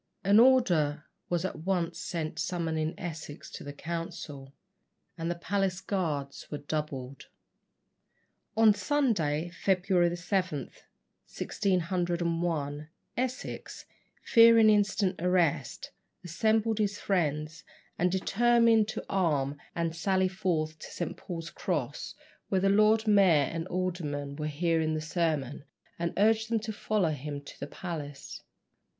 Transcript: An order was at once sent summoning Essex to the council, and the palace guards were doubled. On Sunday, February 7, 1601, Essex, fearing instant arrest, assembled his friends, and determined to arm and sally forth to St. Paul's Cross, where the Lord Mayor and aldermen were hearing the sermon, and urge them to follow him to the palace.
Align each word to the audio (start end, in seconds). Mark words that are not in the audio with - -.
An 0.23 0.39
order 0.39 1.05
was 1.29 1.45
at 1.45 1.59
once 1.59 1.99
sent 1.99 2.39
summoning 2.39 2.95
Essex 2.97 3.51
to 3.51 3.63
the 3.63 3.71
council, 3.71 4.51
and 5.15 5.29
the 5.29 5.35
palace 5.35 5.79
guards 5.79 6.49
were 6.49 6.57
doubled. 6.57 7.27
On 8.57 8.73
Sunday, 8.73 9.49
February 9.51 10.15
7, 10.15 10.59
1601, 11.27 12.89
Essex, 13.15 13.85
fearing 14.23 14.71
instant 14.71 15.21
arrest, 15.21 15.91
assembled 16.23 16.79
his 16.79 16.97
friends, 16.99 17.63
and 17.99 18.11
determined 18.11 18.87
to 18.87 19.05
arm 19.07 19.55
and 19.75 19.95
sally 19.95 20.27
forth 20.27 20.79
to 20.79 20.87
St. 20.89 21.15
Paul's 21.15 21.51
Cross, 21.51 22.15
where 22.49 22.61
the 22.61 22.69
Lord 22.69 23.05
Mayor 23.07 23.51
and 23.53 23.67
aldermen 23.67 24.35
were 24.35 24.47
hearing 24.47 24.95
the 24.95 24.99
sermon, 25.01 25.63
and 25.99 26.11
urge 26.17 26.47
them 26.47 26.59
to 26.61 26.73
follow 26.73 27.11
him 27.11 27.39
to 27.41 27.59
the 27.59 27.67
palace. 27.67 28.41